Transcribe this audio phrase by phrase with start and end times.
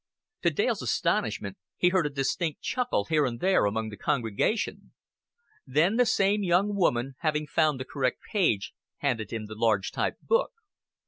[0.41, 4.93] To Dale's astonishment, he heard a distinct chuckle here and there among the congregation.
[5.63, 10.15] Then the same young woman, having found the correct page, handed him the large type
[10.23, 10.53] book.